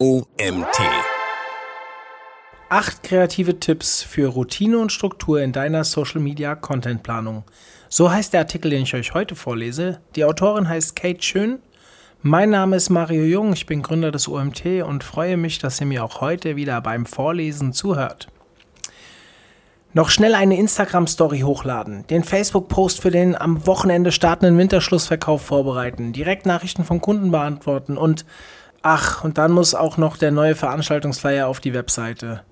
OMT. 0.00 0.78
Acht 2.68 3.02
kreative 3.02 3.58
Tipps 3.58 4.00
für 4.00 4.28
Routine 4.28 4.78
und 4.78 4.92
Struktur 4.92 5.42
in 5.42 5.50
deiner 5.50 5.82
Social 5.82 6.20
Media 6.20 6.54
Content 6.54 7.02
Planung. 7.02 7.42
So 7.88 8.08
heißt 8.08 8.32
der 8.32 8.42
Artikel, 8.42 8.70
den 8.70 8.84
ich 8.84 8.94
euch 8.94 9.14
heute 9.14 9.34
vorlese. 9.34 10.00
Die 10.14 10.24
Autorin 10.24 10.68
heißt 10.68 10.94
Kate 10.94 11.20
Schön. 11.20 11.58
Mein 12.22 12.50
Name 12.50 12.76
ist 12.76 12.90
Mario 12.90 13.24
Jung, 13.24 13.52
ich 13.52 13.66
bin 13.66 13.82
Gründer 13.82 14.12
des 14.12 14.28
OMT 14.28 14.84
und 14.86 15.02
freue 15.02 15.36
mich, 15.36 15.58
dass 15.58 15.80
ihr 15.80 15.88
mir 15.88 16.04
auch 16.04 16.20
heute 16.20 16.54
wieder 16.54 16.80
beim 16.80 17.04
Vorlesen 17.04 17.72
zuhört. 17.72 18.28
Noch 19.94 20.10
schnell 20.10 20.36
eine 20.36 20.58
Instagram-Story 20.58 21.40
hochladen, 21.40 22.06
den 22.06 22.22
Facebook-Post 22.22 23.00
für 23.00 23.10
den 23.10 23.34
am 23.34 23.66
Wochenende 23.66 24.12
startenden 24.12 24.58
Winterschlussverkauf 24.58 25.42
vorbereiten, 25.42 26.12
Direktnachrichten 26.12 26.84
von 26.84 27.00
Kunden 27.00 27.32
beantworten 27.32 27.96
und 27.96 28.24
ach, 28.88 29.22
und 29.22 29.36
dann 29.36 29.52
muss 29.52 29.74
auch 29.74 29.98
noch 29.98 30.16
der 30.16 30.30
neue 30.30 30.54
Veranstaltungsflyer 30.54 31.46
auf 31.46 31.60
die 31.60 31.74
Webseite. 31.74 32.42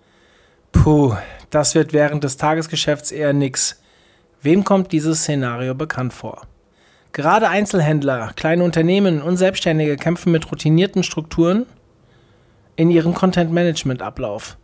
Puh, 0.71 1.17
das 1.49 1.75
wird 1.75 1.95
während 1.95 2.25
des 2.25 2.37
Tagesgeschäfts 2.37 3.11
eher 3.11 3.33
nix. 3.33 3.81
Wem 4.43 4.63
kommt 4.63 4.93
dieses 4.93 5.21
Szenario 5.21 5.75
bekannt 5.75 6.13
vor? 6.13 6.43
Gerade 7.13 7.49
Einzelhändler, 7.49 8.33
kleine 8.37 8.65
Unternehmen 8.65 9.23
und 9.23 9.39
Selbstständige 9.39 9.97
kämpfen 9.97 10.31
mit 10.31 10.51
routinierten 10.51 11.03
Strukturen 11.03 11.65
in 12.77 12.91
ihrem 12.91 13.15
Content-Management-Ablauf. 13.15 14.59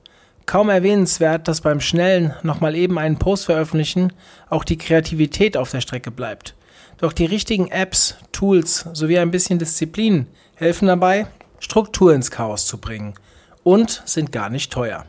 Kaum 0.45 0.69
erwähnenswert, 0.69 1.49
dass 1.49 1.63
beim 1.63 1.81
schnellen 1.81 2.35
nochmal 2.43 2.77
eben 2.77 2.99
einen 2.99 3.19
Post 3.19 3.47
veröffentlichen 3.47 4.13
auch 4.51 4.65
die 4.65 4.77
Kreativität 4.77 5.57
auf 5.57 5.71
der 5.71 5.81
Strecke 5.81 6.11
bleibt. 6.11 6.55
Doch 6.99 7.15
die 7.15 7.25
richtigen 7.25 7.69
Apps, 7.71 8.17
Tools 8.33 8.87
sowie 8.93 9.19
ein 9.19 9.31
bisschen 9.31 9.59
Disziplin 9.59 10.27
helfen 10.57 10.89
dabei, 10.89 11.27
Struktur 11.63 12.13
ins 12.13 12.33
Chaos 12.33 12.67
zu 12.67 12.79
bringen 12.79 13.15
und 13.63 14.03
sind 14.05 14.33
gar 14.33 14.51
nicht 14.51 14.73
teuer. 14.73 15.07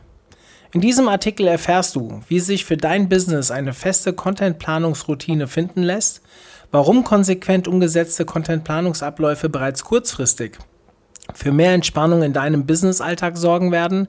In 0.72 0.82
diesem 0.82 1.08
Artikel 1.08 1.48
erfährst 1.48 1.96
du, 1.96 2.22
wie 2.28 2.40
sich 2.40 2.64
für 2.64 2.78
dein 2.78 3.10
Business 3.10 3.50
eine 3.50 3.74
feste 3.74 4.14
Content-Planungsroutine 4.14 5.48
finden 5.48 5.82
lässt, 5.82 6.22
warum 6.70 7.04
konsequent 7.04 7.68
umgesetzte 7.68 8.26
Content-Planungsabläufe 8.26 9.50
bereits 9.50 9.84
kurzfristig 9.84 10.60
für 11.34 11.52
mehr 11.52 11.74
Entspannung 11.74 12.22
in 12.22 12.34
deinem 12.34 12.68
Business-Alltag 12.68 13.36
sorgen 13.36 13.72
werden, 13.72 14.08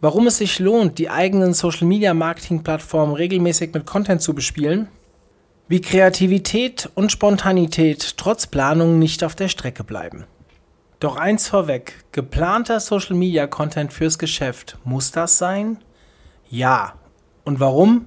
warum 0.00 0.28
es 0.28 0.38
sich 0.38 0.60
lohnt, 0.60 0.96
die 0.98 1.10
eigenen 1.10 1.54
Social-Media-Marketing-Plattformen 1.54 3.14
regelmäßig 3.14 3.74
mit 3.74 3.84
Content 3.84 4.22
zu 4.22 4.32
bespielen, 4.34 4.86
wie 5.66 5.80
Kreativität 5.80 6.88
und 6.94 7.10
Spontanität 7.10 8.16
trotz 8.16 8.46
Planung 8.46 9.00
nicht 9.00 9.24
auf 9.24 9.34
der 9.34 9.48
Strecke 9.48 9.82
bleiben. 9.82 10.24
Doch 11.00 11.16
eins 11.16 11.48
vorweg, 11.48 12.04
geplanter 12.12 12.78
Social-Media-Content 12.78 13.90
fürs 13.90 14.18
Geschäft, 14.18 14.76
muss 14.84 15.10
das 15.10 15.38
sein? 15.38 15.78
Ja. 16.50 16.92
Und 17.42 17.58
warum? 17.58 18.04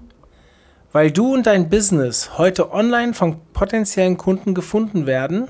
Weil 0.91 1.09
du 1.09 1.33
und 1.33 1.47
dein 1.47 1.71
Business 1.71 2.37
heute 2.37 2.71
online 2.71 3.15
von 3.15 3.41
potenziellen 3.51 4.17
Kunden 4.17 4.53
gefunden 4.53 5.07
werden, 5.07 5.47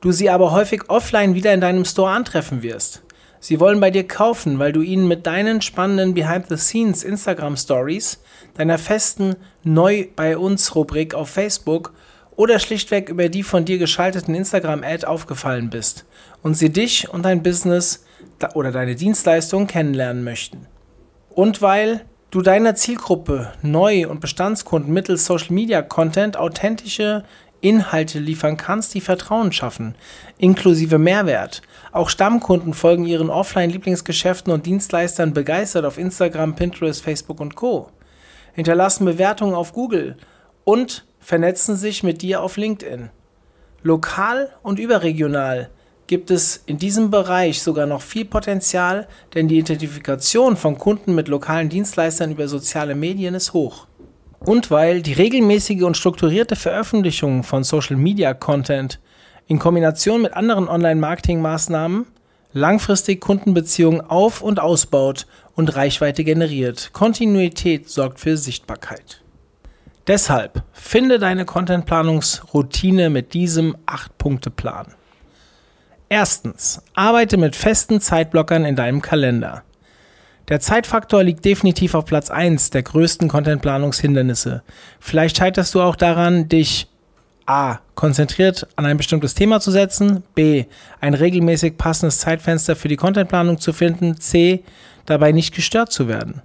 du 0.00 0.12
sie 0.12 0.30
aber 0.30 0.52
häufig 0.52 0.88
offline 0.88 1.34
wieder 1.34 1.52
in 1.52 1.60
deinem 1.60 1.84
Store 1.84 2.12
antreffen 2.12 2.62
wirst. 2.62 3.02
Sie 3.40 3.58
wollen 3.58 3.80
bei 3.80 3.90
dir 3.90 4.06
kaufen, 4.06 4.60
weil 4.60 4.70
du 4.70 4.82
ihnen 4.82 5.08
mit 5.08 5.26
deinen 5.26 5.62
spannenden 5.62 6.14
Behind-the-Scenes 6.14 7.02
Instagram 7.02 7.56
Stories, 7.56 8.22
deiner 8.54 8.78
festen 8.78 9.34
Neu 9.64 10.06
bei 10.14 10.38
uns 10.38 10.76
Rubrik 10.76 11.12
auf 11.12 11.28
Facebook 11.28 11.92
oder 12.36 12.58
schlichtweg 12.58 13.08
über 13.08 13.28
die 13.28 13.42
von 13.42 13.64
dir 13.64 13.78
geschalteten 13.78 14.34
Instagram-Ad 14.34 15.06
aufgefallen 15.06 15.70
bist 15.70 16.04
und 16.42 16.54
sie 16.54 16.70
dich 16.70 17.08
und 17.08 17.24
dein 17.24 17.42
Business 17.42 18.04
oder 18.54 18.70
deine 18.70 18.94
Dienstleistung 18.94 19.66
kennenlernen 19.66 20.22
möchten. 20.22 20.66
Und 21.30 21.62
weil 21.62 22.04
du 22.30 22.42
deiner 22.42 22.74
Zielgruppe 22.74 23.52
Neu- 23.62 24.08
und 24.08 24.20
Bestandskunden 24.20 24.92
mittels 24.92 25.24
Social 25.24 25.52
Media 25.52 25.82
Content 25.82 26.36
authentische 26.36 27.24
Inhalte 27.62 28.18
liefern 28.18 28.58
kannst, 28.58 28.94
die 28.94 29.00
Vertrauen 29.00 29.50
schaffen, 29.50 29.94
inklusive 30.36 30.98
Mehrwert. 30.98 31.62
Auch 31.90 32.10
Stammkunden 32.10 32.74
folgen 32.74 33.06
ihren 33.06 33.30
Offline-Lieblingsgeschäften 33.30 34.52
und 34.52 34.66
Dienstleistern 34.66 35.32
begeistert 35.32 35.86
auf 35.86 35.96
Instagram, 35.96 36.54
Pinterest, 36.54 37.02
Facebook 37.02 37.40
und 37.40 37.56
Co. 37.56 37.88
Hinterlassen 38.52 39.06
Bewertungen 39.06 39.54
auf 39.54 39.72
Google 39.72 40.16
und 40.66 41.06
vernetzen 41.20 41.76
sich 41.76 42.02
mit 42.02 42.22
dir 42.22 42.42
auf 42.42 42.56
LinkedIn. 42.56 43.10
Lokal 43.82 44.50
und 44.62 44.80
überregional 44.80 45.70
gibt 46.08 46.30
es 46.30 46.62
in 46.66 46.76
diesem 46.76 47.10
Bereich 47.10 47.62
sogar 47.62 47.86
noch 47.86 48.02
viel 48.02 48.24
Potenzial, 48.24 49.06
denn 49.34 49.48
die 49.48 49.58
Identifikation 49.58 50.56
von 50.56 50.76
Kunden 50.76 51.14
mit 51.14 51.28
lokalen 51.28 51.68
Dienstleistern 51.68 52.32
über 52.32 52.48
soziale 52.48 52.96
Medien 52.96 53.34
ist 53.34 53.52
hoch. 53.52 53.86
Und 54.40 54.70
weil 54.70 55.02
die 55.02 55.12
regelmäßige 55.12 55.82
und 55.82 55.96
strukturierte 55.96 56.56
Veröffentlichung 56.56 57.44
von 57.44 57.64
Social 57.64 57.96
Media 57.96 58.34
Content 58.34 59.00
in 59.46 59.58
Kombination 59.58 60.22
mit 60.22 60.34
anderen 60.34 60.68
Online-Marketing-Maßnahmen 60.68 62.06
langfristig 62.52 63.20
Kundenbeziehungen 63.20 64.00
auf- 64.00 64.42
und 64.42 64.58
ausbaut 64.58 65.26
und 65.54 65.76
Reichweite 65.76 66.24
generiert. 66.24 66.90
Kontinuität 66.92 67.88
sorgt 67.88 68.18
für 68.18 68.36
Sichtbarkeit. 68.36 69.22
Deshalb 70.06 70.62
finde 70.72 71.18
deine 71.18 71.44
Contentplanungsroutine 71.44 73.10
mit 73.10 73.34
diesem 73.34 73.76
8-Punkte-Plan. 73.86 74.86
Erstens, 76.08 76.80
arbeite 76.94 77.36
mit 77.36 77.56
festen 77.56 78.00
Zeitblockern 78.00 78.64
in 78.64 78.76
deinem 78.76 79.02
Kalender. 79.02 79.64
Der 80.48 80.60
Zeitfaktor 80.60 81.24
liegt 81.24 81.44
definitiv 81.44 81.94
auf 81.96 82.04
Platz 82.04 82.30
1 82.30 82.70
der 82.70 82.84
größten 82.84 83.26
Contentplanungshindernisse. 83.28 84.62
Vielleicht 85.00 85.38
scheiterst 85.38 85.74
du 85.74 85.82
auch 85.82 85.96
daran, 85.96 86.48
dich 86.48 86.86
A. 87.46 87.78
konzentriert 87.96 88.68
an 88.76 88.86
ein 88.86 88.96
bestimmtes 88.96 89.34
Thema 89.34 89.58
zu 89.60 89.72
setzen, 89.72 90.22
B. 90.36 90.66
ein 91.00 91.14
regelmäßig 91.14 91.76
passendes 91.76 92.18
Zeitfenster 92.18 92.76
für 92.76 92.86
die 92.86 92.96
Contentplanung 92.96 93.58
zu 93.58 93.72
finden, 93.72 94.20
C. 94.20 94.62
dabei 95.04 95.32
nicht 95.32 95.52
gestört 95.52 95.90
zu 95.90 96.06
werden. 96.06 96.42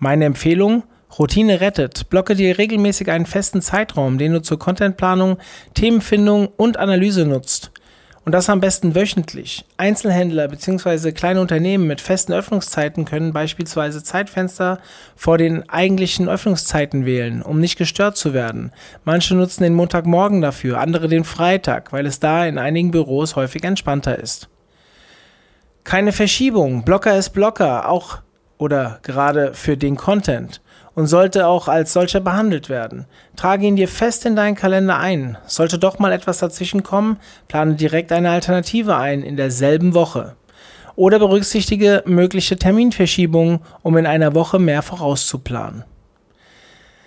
Meine 0.00 0.24
Empfehlung, 0.24 0.82
Routine 1.16 1.60
rettet. 1.60 2.08
Blocke 2.10 2.34
dir 2.34 2.58
regelmäßig 2.58 3.10
einen 3.10 3.26
festen 3.26 3.62
Zeitraum, 3.62 4.18
den 4.18 4.32
du 4.32 4.42
zur 4.42 4.58
Contentplanung, 4.58 5.38
Themenfindung 5.74 6.48
und 6.56 6.76
Analyse 6.76 7.24
nutzt. 7.24 7.70
Und 8.24 8.32
das 8.32 8.50
am 8.50 8.60
besten 8.60 8.94
wöchentlich. 8.94 9.64
Einzelhändler 9.78 10.48
bzw. 10.48 11.12
kleine 11.12 11.40
Unternehmen 11.40 11.86
mit 11.86 12.02
festen 12.02 12.34
Öffnungszeiten 12.34 13.06
können 13.06 13.32
beispielsweise 13.32 14.02
Zeitfenster 14.02 14.80
vor 15.16 15.38
den 15.38 15.66
eigentlichen 15.70 16.28
Öffnungszeiten 16.28 17.06
wählen, 17.06 17.40
um 17.40 17.58
nicht 17.58 17.78
gestört 17.78 18.18
zu 18.18 18.34
werden. 18.34 18.70
Manche 19.04 19.34
nutzen 19.34 19.62
den 19.62 19.72
Montagmorgen 19.72 20.42
dafür, 20.42 20.78
andere 20.78 21.08
den 21.08 21.24
Freitag, 21.24 21.90
weil 21.90 22.04
es 22.04 22.20
da 22.20 22.44
in 22.44 22.58
einigen 22.58 22.90
Büros 22.90 23.34
häufig 23.34 23.64
entspannter 23.64 24.18
ist. 24.18 24.50
Keine 25.84 26.12
Verschiebung. 26.12 26.84
Blocker 26.84 27.16
ist 27.16 27.30
Blocker, 27.30 27.88
auch 27.88 28.18
oder 28.58 28.98
gerade 29.02 29.54
für 29.54 29.78
den 29.78 29.96
Content 29.96 30.60
und 30.98 31.06
sollte 31.06 31.46
auch 31.46 31.68
als 31.68 31.92
solcher 31.92 32.18
behandelt 32.18 32.68
werden. 32.68 33.06
Trage 33.36 33.64
ihn 33.64 33.76
dir 33.76 33.86
fest 33.86 34.26
in 34.26 34.34
deinen 34.34 34.56
Kalender 34.56 34.98
ein. 34.98 35.38
Sollte 35.46 35.78
doch 35.78 36.00
mal 36.00 36.10
etwas 36.10 36.38
dazwischen 36.38 36.82
kommen, 36.82 37.18
plane 37.46 37.76
direkt 37.76 38.10
eine 38.10 38.30
Alternative 38.30 38.96
ein 38.96 39.22
in 39.22 39.36
derselben 39.36 39.94
Woche. 39.94 40.34
Oder 40.96 41.20
berücksichtige 41.20 42.02
mögliche 42.04 42.56
Terminverschiebungen, 42.56 43.60
um 43.82 43.96
in 43.96 44.06
einer 44.06 44.34
Woche 44.34 44.58
mehr 44.58 44.82
vorauszuplanen. 44.82 45.84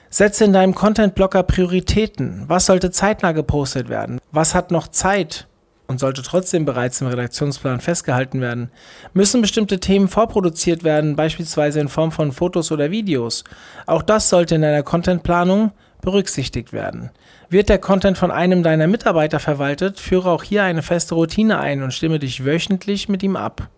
Setze 0.10 0.46
in 0.46 0.54
deinem 0.54 0.74
Content-Blocker 0.74 1.44
Prioritäten. 1.44 2.46
Was 2.48 2.68
sollte 2.68 2.92
zeitnah 2.92 3.34
gepostet 3.34 3.90
werden? 3.90 4.22
Was 4.32 4.56
hat 4.56 4.72
noch 4.72 4.88
Zeit? 4.88 5.48
Und 5.92 6.00
sollte 6.00 6.24
trotzdem 6.24 6.66
bereits 6.66 7.02
im 7.02 7.08
Redaktionsplan 7.08 7.82
festgehalten 7.82 8.42
werden, 8.42 8.72
müssen 9.14 9.42
bestimmte 9.42 9.80
Themen 9.80 10.08
vorproduziert 10.08 10.84
werden, 10.84 11.16
beispielsweise 11.16 11.82
in 11.82 11.90
Form 11.90 12.12
von 12.12 12.32
Fotos 12.32 12.72
oder 12.72 12.90
Videos. 12.90 13.44
Auch 13.86 14.02
das 14.02 14.30
sollte 14.30 14.56
in 14.56 14.62
deiner 14.62 14.84
Contentplanung 14.84 15.72
berücksichtigt 16.02 16.74
werden. 16.74 17.12
Wird 17.50 17.70
der 17.70 17.78
Content 17.78 18.18
von 18.18 18.32
einem 18.32 18.64
deiner 18.64 18.88
Mitarbeiter 18.88 19.40
verwaltet, 19.40 20.00
führe 20.00 20.30
auch 20.32 20.44
hier 20.44 20.64
eine 20.64 20.82
feste 20.82 21.14
Routine 21.16 21.60
ein 21.60 21.84
und 21.84 21.94
stimme 21.94 22.18
dich 22.18 22.46
wöchentlich 22.46 23.10
mit 23.10 23.22
ihm 23.22 23.36
ab. 23.36 23.70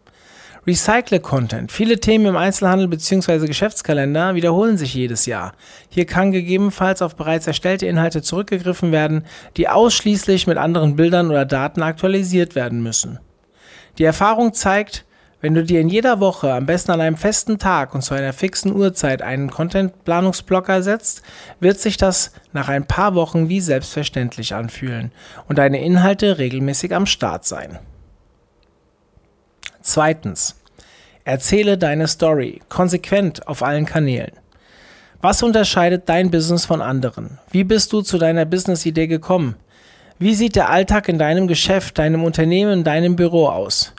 Recycle 0.65 1.19
Content. 1.19 1.73
Viele 1.73 1.99
Themen 1.99 2.25
im 2.25 2.37
Einzelhandel 2.37 2.87
bzw. 2.87 3.47
Geschäftskalender 3.47 4.33
wiederholen 4.33 4.77
sich 4.77 4.93
jedes 4.93 5.25
Jahr. 5.25 5.51
Hier 5.89 6.05
kann 6.05 6.31
gegebenenfalls 6.31 7.01
auf 7.01 7.17
bereits 7.17 7.47
erstellte 7.47 7.85
Inhalte 7.85 8.21
zurückgegriffen 8.21 8.93
werden, 8.93 9.25
die 9.57 9.67
ausschließlich 9.67 10.47
mit 10.47 10.57
anderen 10.57 10.95
Bildern 10.95 11.29
oder 11.29 11.43
Daten 11.43 11.81
aktualisiert 11.81 12.55
werden 12.55 12.81
müssen. 12.81 13.19
Die 13.97 14.05
Erfahrung 14.05 14.53
zeigt, 14.53 15.05
wenn 15.41 15.53
du 15.53 15.65
dir 15.65 15.81
in 15.81 15.89
jeder 15.89 16.21
Woche, 16.21 16.53
am 16.53 16.65
besten 16.65 16.91
an 16.91 17.01
einem 17.01 17.17
festen 17.17 17.59
Tag 17.59 17.93
und 17.93 18.01
zu 18.01 18.13
einer 18.13 18.31
fixen 18.31 18.73
Uhrzeit 18.73 19.21
einen 19.21 19.51
Content-Planungsblocker 19.51 20.81
setzt, 20.81 21.23
wird 21.59 21.81
sich 21.81 21.97
das 21.97 22.31
nach 22.53 22.69
ein 22.69 22.87
paar 22.87 23.15
Wochen 23.15 23.49
wie 23.49 23.59
selbstverständlich 23.59 24.55
anfühlen 24.55 25.11
und 25.49 25.57
deine 25.57 25.83
Inhalte 25.83 26.37
regelmäßig 26.37 26.95
am 26.95 27.05
Start 27.05 27.43
sein. 27.43 27.79
Zweitens. 29.83 30.55
Erzähle 31.25 31.77
deine 31.77 32.07
Story 32.07 32.61
konsequent 32.69 33.47
auf 33.47 33.61
allen 33.61 33.85
Kanälen. 33.85 34.31
Was 35.21 35.43
unterscheidet 35.43 36.07
dein 36.07 36.31
Business 36.31 36.65
von 36.65 36.81
anderen? 36.81 37.37
Wie 37.51 37.65
bist 37.65 37.91
du 37.91 38.01
zu 38.01 38.17
deiner 38.17 38.45
Business-Idee 38.45 39.07
gekommen? 39.07 39.55
Wie 40.19 40.33
sieht 40.33 40.55
der 40.55 40.69
Alltag 40.69 41.09
in 41.09 41.19
deinem 41.19 41.47
Geschäft, 41.47 41.97
deinem 41.97 42.23
Unternehmen, 42.23 42.85
deinem 42.85 43.17
Büro 43.17 43.47
aus? 43.47 43.93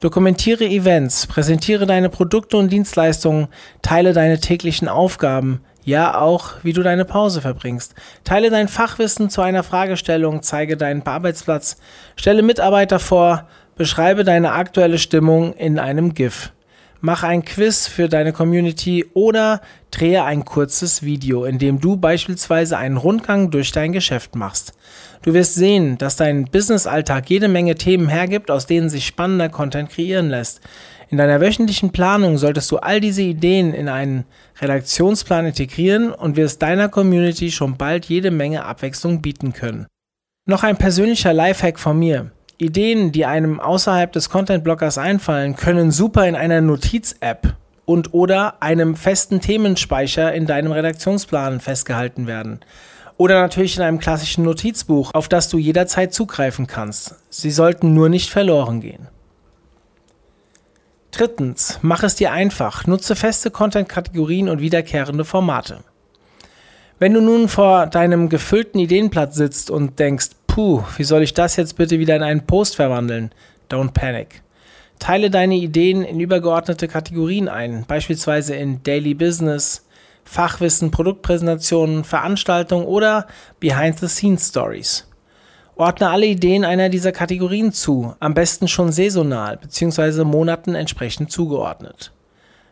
Dokumentiere 0.00 0.64
Events, 0.64 1.26
präsentiere 1.26 1.86
deine 1.86 2.10
Produkte 2.10 2.58
und 2.58 2.70
Dienstleistungen, 2.70 3.48
teile 3.80 4.12
deine 4.12 4.40
täglichen 4.40 4.88
Aufgaben, 4.88 5.62
ja 5.84 6.18
auch, 6.20 6.54
wie 6.62 6.72
du 6.72 6.82
deine 6.82 7.04
Pause 7.04 7.40
verbringst. 7.40 7.94
Teile 8.24 8.50
dein 8.50 8.68
Fachwissen 8.68 9.30
zu 9.30 9.42
einer 9.42 9.62
Fragestellung, 9.62 10.42
zeige 10.42 10.76
deinen 10.76 11.06
Arbeitsplatz, 11.06 11.76
stelle 12.16 12.42
Mitarbeiter 12.42 12.98
vor, 12.98 13.46
beschreibe 13.80 14.24
deine 14.24 14.52
aktuelle 14.52 14.98
Stimmung 14.98 15.54
in 15.54 15.78
einem 15.78 16.12
GIF. 16.12 16.52
Mach 17.00 17.22
ein 17.22 17.46
Quiz 17.46 17.86
für 17.86 18.10
deine 18.10 18.34
Community 18.34 19.06
oder 19.14 19.62
drehe 19.90 20.22
ein 20.22 20.44
kurzes 20.44 21.02
Video, 21.02 21.46
in 21.46 21.58
dem 21.58 21.80
du 21.80 21.96
beispielsweise 21.96 22.76
einen 22.76 22.98
Rundgang 22.98 23.50
durch 23.50 23.72
dein 23.72 23.92
Geschäft 23.92 24.36
machst. 24.36 24.74
Du 25.22 25.32
wirst 25.32 25.54
sehen, 25.54 25.96
dass 25.96 26.16
dein 26.16 26.44
Business-Alltag 26.44 27.30
jede 27.30 27.48
Menge 27.48 27.74
Themen 27.74 28.10
hergibt, 28.10 28.50
aus 28.50 28.66
denen 28.66 28.90
sich 28.90 29.06
spannender 29.06 29.48
Content 29.48 29.88
kreieren 29.88 30.28
lässt. 30.28 30.60
In 31.08 31.16
deiner 31.16 31.40
wöchentlichen 31.40 31.90
Planung 31.90 32.36
solltest 32.36 32.70
du 32.70 32.76
all 32.76 33.00
diese 33.00 33.22
Ideen 33.22 33.72
in 33.72 33.88
einen 33.88 34.26
Redaktionsplan 34.60 35.46
integrieren 35.46 36.12
und 36.12 36.36
wirst 36.36 36.60
deiner 36.60 36.90
Community 36.90 37.50
schon 37.50 37.78
bald 37.78 38.04
jede 38.04 38.30
Menge 38.30 38.66
Abwechslung 38.66 39.22
bieten 39.22 39.54
können. 39.54 39.86
Noch 40.46 40.64
ein 40.64 40.76
persönlicher 40.76 41.32
Lifehack 41.32 41.78
von 41.78 41.98
mir. 41.98 42.30
Ideen, 42.60 43.12
die 43.12 43.24
einem 43.24 43.58
außerhalb 43.60 44.12
des 44.12 44.28
Content-Blockers 44.28 44.98
einfallen, 44.98 45.56
können 45.56 45.90
super 45.90 46.26
in 46.26 46.36
einer 46.36 46.60
Notiz-App 46.60 47.54
und 47.86 48.12
oder 48.12 48.62
einem 48.62 48.96
festen 48.96 49.40
Themenspeicher 49.40 50.32
in 50.32 50.46
deinem 50.46 50.72
Redaktionsplan 50.72 51.60
festgehalten 51.60 52.26
werden. 52.26 52.60
Oder 53.16 53.40
natürlich 53.40 53.76
in 53.76 53.82
einem 53.82 53.98
klassischen 53.98 54.44
Notizbuch, 54.44 55.10
auf 55.12 55.28
das 55.28 55.48
du 55.48 55.58
jederzeit 55.58 56.14
zugreifen 56.14 56.66
kannst. 56.66 57.16
Sie 57.30 57.50
sollten 57.50 57.94
nur 57.94 58.08
nicht 58.08 58.30
verloren 58.30 58.80
gehen. 58.80 59.08
Drittens, 61.10 61.78
mach 61.82 62.02
es 62.02 62.14
dir 62.14 62.32
einfach. 62.32 62.86
Nutze 62.86 63.16
feste 63.16 63.50
Content-Kategorien 63.50 64.48
und 64.48 64.60
wiederkehrende 64.60 65.24
Formate. 65.24 65.80
Wenn 66.98 67.14
du 67.14 67.20
nun 67.20 67.48
vor 67.48 67.86
deinem 67.86 68.28
gefüllten 68.28 68.78
Ideenblatt 68.78 69.34
sitzt 69.34 69.70
und 69.70 69.98
denkst, 69.98 70.30
puh, 70.50 70.82
wie 70.96 71.04
soll 71.04 71.22
ich 71.22 71.32
das 71.32 71.54
jetzt 71.56 71.76
bitte 71.76 71.98
wieder 72.00 72.16
in 72.16 72.24
einen 72.24 72.46
Post 72.46 72.74
verwandeln? 72.74 73.30
Don't 73.70 73.92
panic. 73.92 74.42
Teile 74.98 75.30
deine 75.30 75.54
Ideen 75.54 76.02
in 76.02 76.18
übergeordnete 76.18 76.88
Kategorien 76.88 77.48
ein, 77.48 77.84
beispielsweise 77.86 78.56
in 78.56 78.82
Daily 78.82 79.14
Business, 79.14 79.86
Fachwissen, 80.24 80.90
Produktpräsentationen, 80.90 82.02
Veranstaltungen 82.02 82.84
oder 82.84 83.28
Behind-the-Scenes-Stories. 83.60 85.06
Ordne 85.76 86.10
alle 86.10 86.26
Ideen 86.26 86.64
einer 86.64 86.88
dieser 86.88 87.12
Kategorien 87.12 87.72
zu, 87.72 88.14
am 88.18 88.34
besten 88.34 88.66
schon 88.66 88.92
saisonal 88.92 89.56
bzw. 89.56 90.24
Monaten 90.24 90.74
entsprechend 90.74 91.30
zugeordnet. 91.30 92.12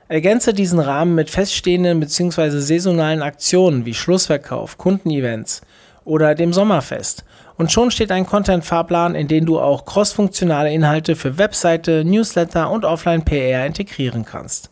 Ergänze 0.08 0.52
diesen 0.52 0.80
Rahmen 0.80 1.14
mit 1.14 1.30
feststehenden 1.30 2.00
bzw. 2.00 2.58
saisonalen 2.58 3.22
Aktionen 3.22 3.86
wie 3.86 3.94
Schlussverkauf, 3.94 4.78
Kundenevents 4.78 5.62
oder 6.08 6.34
dem 6.34 6.52
Sommerfest. 6.52 7.24
Und 7.56 7.70
schon 7.70 7.90
steht 7.90 8.10
ein 8.10 8.26
Content-Fahrplan, 8.26 9.14
in 9.14 9.28
den 9.28 9.44
du 9.44 9.60
auch 9.60 9.84
crossfunktionale 9.84 10.72
Inhalte 10.72 11.16
für 11.16 11.38
Webseite, 11.38 12.04
Newsletter 12.04 12.70
und 12.70 12.84
Offline-PR 12.84 13.66
integrieren 13.66 14.24
kannst. 14.24 14.70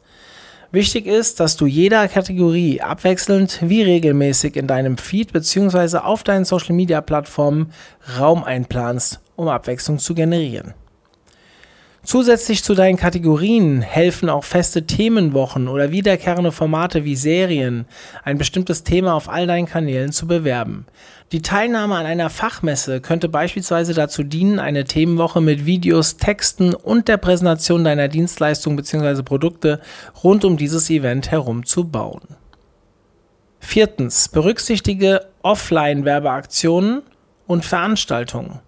Wichtig 0.72 1.06
ist, 1.06 1.38
dass 1.38 1.56
du 1.56 1.66
jeder 1.66 2.08
Kategorie 2.08 2.80
abwechselnd 2.80 3.60
wie 3.62 3.82
regelmäßig 3.82 4.56
in 4.56 4.66
deinem 4.66 4.98
Feed 4.98 5.32
bzw. 5.32 5.98
auf 5.98 6.22
deinen 6.22 6.44
Social-Media-Plattformen 6.44 7.72
Raum 8.18 8.42
einplanst, 8.42 9.20
um 9.36 9.48
Abwechslung 9.48 9.98
zu 9.98 10.14
generieren. 10.14 10.74
Zusätzlich 12.06 12.62
zu 12.62 12.74
deinen 12.74 12.96
Kategorien 12.96 13.82
helfen 13.82 14.30
auch 14.30 14.44
feste 14.44 14.86
Themenwochen 14.86 15.66
oder 15.66 15.90
wiederkehrende 15.90 16.52
Formate 16.52 17.02
wie 17.02 17.16
Serien, 17.16 17.84
ein 18.22 18.38
bestimmtes 18.38 18.84
Thema 18.84 19.14
auf 19.14 19.28
all 19.28 19.48
deinen 19.48 19.66
Kanälen 19.66 20.12
zu 20.12 20.28
bewerben. 20.28 20.86
Die 21.32 21.42
Teilnahme 21.42 21.96
an 21.96 22.06
einer 22.06 22.30
Fachmesse 22.30 23.00
könnte 23.00 23.28
beispielsweise 23.28 23.92
dazu 23.92 24.22
dienen, 24.22 24.60
eine 24.60 24.84
Themenwoche 24.84 25.40
mit 25.40 25.66
Videos, 25.66 26.16
Texten 26.16 26.74
und 26.74 27.08
der 27.08 27.16
Präsentation 27.16 27.82
deiner 27.82 28.06
Dienstleistung 28.06 28.76
bzw. 28.76 29.24
Produkte 29.24 29.80
rund 30.22 30.44
um 30.44 30.56
dieses 30.56 30.88
Event 30.88 31.32
herum 31.32 31.66
zu 31.66 31.88
bauen. 31.88 32.22
Viertens, 33.58 34.28
berücksichtige 34.28 35.26
Offline-Werbeaktionen 35.42 37.02
und 37.48 37.64
Veranstaltungen. 37.64 38.60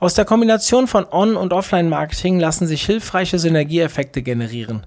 Aus 0.00 0.14
der 0.14 0.24
Kombination 0.24 0.86
von 0.86 1.04
On- 1.10 1.36
und 1.36 1.52
Offline-Marketing 1.52 2.40
lassen 2.40 2.66
sich 2.66 2.86
hilfreiche 2.86 3.38
Synergieeffekte 3.38 4.22
generieren. 4.22 4.86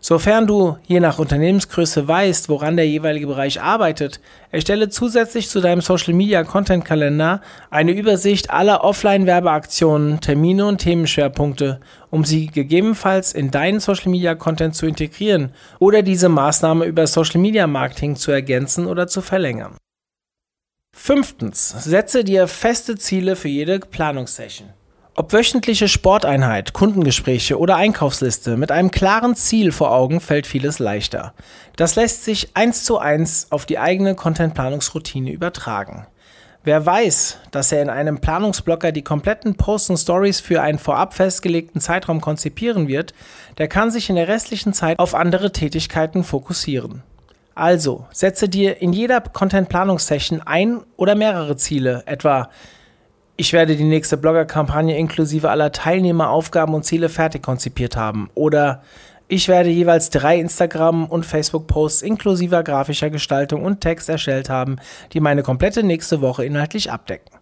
Sofern 0.00 0.46
du 0.46 0.78
je 0.86 0.98
nach 0.98 1.18
Unternehmensgröße 1.18 2.08
weißt, 2.08 2.48
woran 2.48 2.76
der 2.76 2.88
jeweilige 2.88 3.26
Bereich 3.26 3.60
arbeitet, 3.60 4.18
erstelle 4.50 4.88
zusätzlich 4.88 5.50
zu 5.50 5.60
deinem 5.60 5.82
Social 5.82 6.14
Media 6.14 6.42
Content 6.42 6.86
Kalender 6.86 7.42
eine 7.68 7.92
Übersicht 7.92 8.48
aller 8.48 8.82
Offline-Werbeaktionen, 8.82 10.22
Termine 10.22 10.64
und 10.64 10.78
Themenschwerpunkte, 10.78 11.80
um 12.10 12.24
sie 12.24 12.46
gegebenenfalls 12.46 13.34
in 13.34 13.50
deinen 13.50 13.80
Social 13.80 14.10
Media 14.10 14.34
Content 14.36 14.74
zu 14.74 14.86
integrieren 14.86 15.52
oder 15.80 16.00
diese 16.00 16.30
Maßnahme 16.30 16.86
über 16.86 17.06
Social 17.06 17.42
Media 17.42 17.66
Marketing 17.66 18.16
zu 18.16 18.30
ergänzen 18.30 18.86
oder 18.86 19.06
zu 19.06 19.20
verlängern. 19.20 19.76
Fünftens, 20.98 21.68
setze 21.68 22.24
dir 22.24 22.48
feste 22.48 22.96
Ziele 22.96 23.36
für 23.36 23.46
jede 23.46 23.78
Planungssession. 23.78 24.70
Ob 25.14 25.32
wöchentliche 25.32 25.86
Sporteinheit, 25.86 26.72
Kundengespräche 26.72 27.60
oder 27.60 27.76
Einkaufsliste, 27.76 28.56
mit 28.56 28.72
einem 28.72 28.90
klaren 28.90 29.36
Ziel 29.36 29.70
vor 29.70 29.92
Augen 29.92 30.20
fällt 30.20 30.48
vieles 30.48 30.80
leichter. 30.80 31.32
Das 31.76 31.94
lässt 31.94 32.24
sich 32.24 32.56
eins 32.56 32.82
zu 32.82 32.98
eins 32.98 33.46
auf 33.50 33.66
die 33.66 33.78
eigene 33.78 34.16
Content-Planungsroutine 34.16 35.30
übertragen. 35.30 36.06
Wer 36.64 36.84
weiß, 36.84 37.38
dass 37.52 37.70
er 37.70 37.82
in 37.82 37.90
einem 37.90 38.20
Planungsblocker 38.20 38.90
die 38.90 39.04
kompletten 39.04 39.54
Posts 39.54 39.90
und 39.90 39.98
Stories 39.98 40.40
für 40.40 40.60
einen 40.60 40.80
vorab 40.80 41.14
festgelegten 41.14 41.80
Zeitraum 41.80 42.20
konzipieren 42.20 42.88
wird, 42.88 43.14
der 43.58 43.68
kann 43.68 43.92
sich 43.92 44.10
in 44.10 44.16
der 44.16 44.26
restlichen 44.26 44.72
Zeit 44.72 44.98
auf 44.98 45.14
andere 45.14 45.52
Tätigkeiten 45.52 46.24
fokussieren. 46.24 47.04
Also, 47.56 48.06
setze 48.12 48.50
dir 48.50 48.82
in 48.82 48.92
jeder 48.92 49.22
Content-Planungssession 49.22 50.42
ein 50.42 50.82
oder 50.96 51.14
mehrere 51.14 51.56
Ziele, 51.56 52.02
etwa 52.04 52.50
ich 53.38 53.54
werde 53.54 53.76
die 53.76 53.84
nächste 53.84 54.18
Blogger-Kampagne 54.18 54.96
inklusive 54.98 55.48
aller 55.48 55.72
Teilnehmer, 55.72 56.28
Aufgaben 56.28 56.74
und 56.74 56.84
Ziele 56.84 57.08
fertig 57.08 57.42
konzipiert 57.42 57.96
haben. 57.96 58.30
Oder 58.34 58.82
ich 59.26 59.48
werde 59.48 59.70
jeweils 59.70 60.10
drei 60.10 60.38
Instagram- 60.38 61.06
und 61.06 61.24
Facebook-Posts 61.24 62.02
inklusive 62.02 62.62
grafischer 62.62 63.08
Gestaltung 63.08 63.64
und 63.64 63.80
Text 63.80 64.10
erstellt 64.10 64.50
haben, 64.50 64.76
die 65.14 65.20
meine 65.20 65.42
komplette 65.42 65.82
nächste 65.82 66.20
Woche 66.20 66.44
inhaltlich 66.44 66.92
abdecken. 66.92 67.38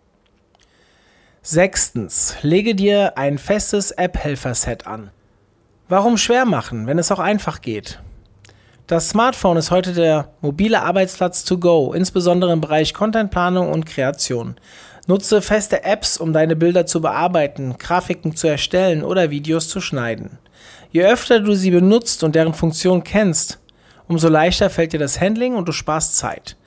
Sechstens, 1.43 2.37
lege 2.43 2.77
dir 2.77 3.19
ein 3.19 3.39
festes 3.39 3.91
App-Helfer-Set 3.91 4.87
an. 4.87 5.11
Warum 5.89 6.19
schwer 6.19 6.45
machen, 6.45 6.87
wenn 6.87 7.01
es 7.01 7.11
auch 7.11 7.19
einfach 7.19 7.61
geht? 7.61 8.01
Das 8.87 9.09
Smartphone 9.09 9.57
ist 9.57 9.71
heute 9.71 9.95
der 9.95 10.29
mobile 10.43 10.83
Arbeitsplatz 10.83 11.43
to 11.45 11.57
go, 11.57 11.95
insbesondere 11.95 12.53
im 12.53 12.61
Bereich 12.61 12.93
Contentplanung 12.93 13.73
und 13.73 13.87
Kreation. 13.87 14.57
Nutze 15.07 15.41
feste 15.41 15.85
Apps, 15.85 16.19
um 16.19 16.35
deine 16.35 16.55
Bilder 16.55 16.85
zu 16.85 17.01
bearbeiten, 17.01 17.77
Grafiken 17.79 18.37
zu 18.37 18.47
erstellen 18.47 19.03
oder 19.03 19.31
Videos 19.31 19.69
zu 19.69 19.81
schneiden. 19.81 20.39
Je 20.91 21.03
öfter 21.03 21.41
du 21.41 21.55
sie 21.55 21.71
benutzt 21.71 22.23
und 22.25 22.35
deren 22.35 22.53
Funktion 22.53 23.03
kennst, 23.03 23.59
umso 24.07 24.29
leichter 24.29 24.69
fällt 24.69 24.93
dir 24.93 25.01
das 25.01 25.19
Handling 25.19 25.57
und 25.57 25.67
du 25.67 25.73
sparst 25.73 26.19
Zeit. 26.19 26.59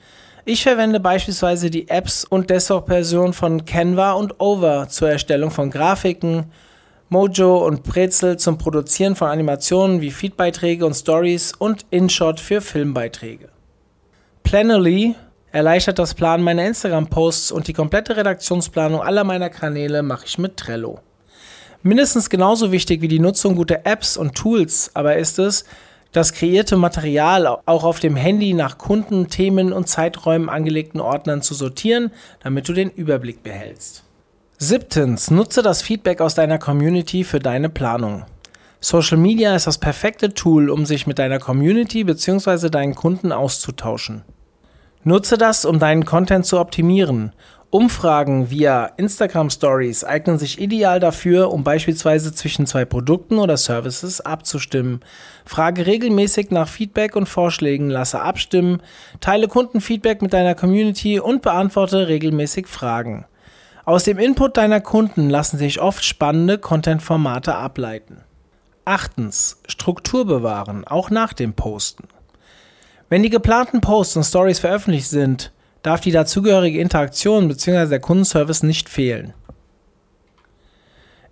Ich 0.44 0.64
verwende 0.64 0.98
beispielsweise 0.98 1.70
die 1.70 1.88
Apps 1.88 2.24
und 2.24 2.50
Desktop-Version 2.50 3.32
von 3.32 3.64
Canva 3.64 4.14
und 4.14 4.40
Over 4.40 4.88
zur 4.88 5.08
Erstellung 5.08 5.52
von 5.52 5.70
Grafiken, 5.70 6.50
Mojo 7.10 7.64
und 7.66 7.84
Brezel 7.84 8.36
zum 8.36 8.58
Produzieren 8.58 9.16
von 9.16 9.28
Animationen 9.28 10.02
wie 10.02 10.10
Feedbeiträge 10.10 10.84
und 10.84 10.92
Stories 10.92 11.54
und 11.58 11.86
InShot 11.88 12.38
für 12.38 12.60
Filmbeiträge. 12.60 13.48
Planoly 14.42 15.14
erleichtert 15.50 15.98
das 15.98 16.12
Planen 16.12 16.44
meiner 16.44 16.66
Instagram-Posts 16.66 17.52
und 17.52 17.66
die 17.66 17.72
komplette 17.72 18.14
Redaktionsplanung 18.14 19.00
aller 19.00 19.24
meiner 19.24 19.48
Kanäle 19.48 20.02
mache 20.02 20.26
ich 20.26 20.36
mit 20.36 20.58
Trello. 20.58 21.00
Mindestens 21.82 22.28
genauso 22.28 22.72
wichtig 22.72 23.00
wie 23.00 23.08
die 23.08 23.20
Nutzung 23.20 23.54
guter 23.54 23.86
Apps 23.86 24.18
und 24.18 24.34
Tools 24.34 24.90
aber 24.92 25.16
ist 25.16 25.38
es, 25.38 25.64
das 26.12 26.34
kreierte 26.34 26.76
Material 26.76 27.46
auch 27.46 27.84
auf 27.84 28.00
dem 28.00 28.16
Handy 28.16 28.52
nach 28.52 28.76
Kunden, 28.76 29.28
Themen 29.28 29.72
und 29.72 29.88
Zeiträumen 29.88 30.50
angelegten 30.50 31.00
Ordnern 31.00 31.40
zu 31.40 31.54
sortieren, 31.54 32.12
damit 32.42 32.68
du 32.68 32.74
den 32.74 32.90
Überblick 32.90 33.42
behältst. 33.42 34.04
Siebtens, 34.60 35.30
nutze 35.30 35.62
das 35.62 35.82
Feedback 35.82 36.20
aus 36.20 36.34
deiner 36.34 36.58
Community 36.58 37.22
für 37.22 37.38
deine 37.38 37.68
Planung. 37.68 38.24
Social 38.80 39.16
Media 39.16 39.54
ist 39.54 39.68
das 39.68 39.78
perfekte 39.78 40.34
Tool, 40.34 40.68
um 40.68 40.84
sich 40.84 41.06
mit 41.06 41.20
deiner 41.20 41.38
Community 41.38 42.02
bzw. 42.02 42.68
deinen 42.68 42.96
Kunden 42.96 43.30
auszutauschen. 43.30 44.22
Nutze 45.04 45.38
das, 45.38 45.64
um 45.64 45.78
deinen 45.78 46.04
Content 46.04 46.44
zu 46.44 46.58
optimieren. 46.58 47.34
Umfragen 47.70 48.50
via 48.50 48.86
Instagram 48.96 49.48
Stories 49.48 50.02
eignen 50.02 50.38
sich 50.40 50.60
ideal 50.60 50.98
dafür, 50.98 51.52
um 51.52 51.62
beispielsweise 51.62 52.34
zwischen 52.34 52.66
zwei 52.66 52.84
Produkten 52.84 53.38
oder 53.38 53.56
Services 53.56 54.20
abzustimmen. 54.20 55.04
Frage 55.44 55.86
regelmäßig 55.86 56.50
nach 56.50 56.66
Feedback 56.66 57.14
und 57.14 57.28
Vorschlägen, 57.28 57.90
lasse 57.90 58.20
abstimmen, 58.20 58.82
teile 59.20 59.46
Kundenfeedback 59.46 60.20
mit 60.20 60.32
deiner 60.32 60.56
Community 60.56 61.20
und 61.20 61.42
beantworte 61.42 62.08
regelmäßig 62.08 62.66
Fragen. 62.66 63.24
Aus 63.88 64.04
dem 64.04 64.18
Input 64.18 64.58
deiner 64.58 64.82
Kunden 64.82 65.30
lassen 65.30 65.56
sich 65.56 65.80
oft 65.80 66.04
spannende 66.04 66.58
Content-Formate 66.58 67.54
ableiten. 67.54 68.20
Achtens, 68.84 69.62
Struktur 69.66 70.26
bewahren, 70.26 70.86
auch 70.86 71.08
nach 71.08 71.32
dem 71.32 71.54
Posten. 71.54 72.06
Wenn 73.08 73.22
die 73.22 73.30
geplanten 73.30 73.80
Posts 73.80 74.16
und 74.16 74.24
Stories 74.24 74.58
veröffentlicht 74.58 75.08
sind, 75.08 75.52
darf 75.82 76.02
die 76.02 76.10
dazugehörige 76.10 76.78
Interaktion 76.78 77.48
bzw. 77.48 77.86
der 77.88 78.00
Kundenservice 78.00 78.62
nicht 78.62 78.90
fehlen. 78.90 79.32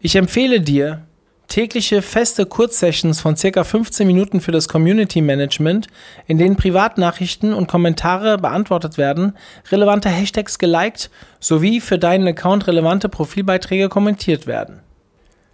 Ich 0.01 0.17
empfehle 0.17 0.63
dir, 0.63 1.07
tägliche 1.49 2.03
feste 2.03 2.47
Kurzsessions 2.47 3.21
von 3.21 3.35
ca. 3.35 3.65
15 3.65 4.07
Minuten 4.07 4.41
für 4.41 4.53
das 4.53 4.69
Community 4.69 5.21
Management, 5.21 5.87
in 6.27 6.39
denen 6.39 6.57
Privatnachrichten 6.57 7.53
und 7.53 7.69
Kommentare 7.69 8.39
beantwortet 8.39 8.99
werden, 8.99 9.37
relevante 9.71 10.09
Hashtags 10.09 10.59
geliked 10.59 11.11
sowie 11.41 11.81
für 11.81 11.99
deinen 11.99 12.29
Account 12.29 12.67
relevante 12.67 13.09
Profilbeiträge 13.09 13.89
kommentiert 13.89 14.47
werden. 14.47 14.81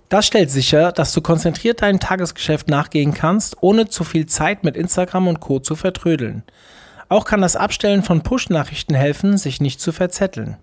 Das 0.08 0.26
stellt 0.26 0.50
sicher, 0.50 0.92
dass 0.92 1.12
du 1.12 1.22
konzentriert 1.22 1.80
dein 1.80 1.98
Tagesgeschäft 1.98 2.68
nachgehen 2.68 3.14
kannst, 3.14 3.56
ohne 3.62 3.88
zu 3.88 4.04
viel 4.04 4.26
Zeit 4.26 4.62
mit 4.62 4.76
Instagram 4.76 5.26
und 5.26 5.40
Co. 5.40 5.58
zu 5.58 5.74
vertrödeln. 5.74 6.42
Auch 7.08 7.24
kann 7.24 7.40
das 7.40 7.56
Abstellen 7.56 8.02
von 8.02 8.22
Push-Nachrichten 8.22 8.94
helfen, 8.94 9.38
sich 9.38 9.60
nicht 9.60 9.80
zu 9.80 9.92
verzetteln. 9.92 10.58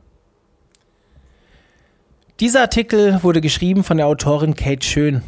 Dieser 2.40 2.62
Artikel 2.62 3.22
wurde 3.22 3.42
geschrieben 3.42 3.84
von 3.84 3.98
der 3.98 4.08
Autorin 4.08 4.56
Kate 4.56 4.86
Schön. 4.86 5.24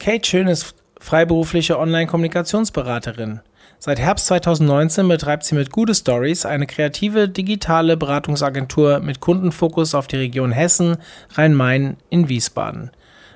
Kate 0.00 0.26
Schön 0.26 0.48
ist 0.48 0.74
freiberufliche 0.98 1.78
Online-Kommunikationsberaterin. 1.78 3.38
Seit 3.78 4.00
Herbst 4.00 4.26
2019 4.26 5.06
betreibt 5.06 5.44
sie 5.44 5.54
mit 5.54 5.70
Gute 5.70 5.94
Stories 5.94 6.44
eine 6.44 6.66
kreative 6.66 7.28
digitale 7.28 7.96
Beratungsagentur 7.96 8.98
mit 8.98 9.20
Kundenfokus 9.20 9.94
auf 9.94 10.08
die 10.08 10.16
Region 10.16 10.50
Hessen, 10.50 10.96
Rhein-Main 11.34 11.98
in 12.10 12.28
Wiesbaden. 12.28 12.90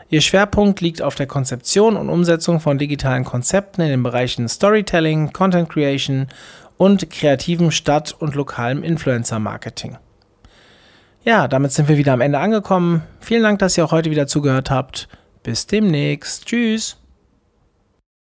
Ihr 0.09 0.21
Schwerpunkt 0.21 0.81
liegt 0.81 1.01
auf 1.01 1.15
der 1.15 1.29
Konzeption 1.29 1.97
und 1.97 2.09
Umsetzung 2.09 2.59
von 2.59 2.79
digitalen 2.79 3.23
Konzepten 3.23 3.83
in 3.83 3.91
den 3.91 4.03
Bereichen 4.03 4.49
Storytelling, 4.49 5.33
Content 5.33 5.69
Creation 5.69 6.27
und 6.77 7.11
kreativem 7.11 7.71
Stadt- 7.71 8.17
und 8.19 8.35
lokalem 8.35 8.83
Influencer-Marketing. 8.83 9.99
Ja, 11.29 11.47
damit 11.47 11.73
sind 11.73 11.91
wir 11.91 11.99
wieder 11.99 12.15
am 12.15 12.23
Ende 12.23 12.39
angekommen. 12.39 13.03
Vielen 13.21 13.43
Dank, 13.43 13.59
dass 13.59 13.77
ihr 13.77 13.85
auch 13.85 13.93
heute 13.93 14.11
wieder 14.11 14.27
zugehört 14.27 14.71
habt. 14.71 15.09
Bis 15.43 15.67
demnächst. 15.67 16.47
Tschüss. 16.47 16.98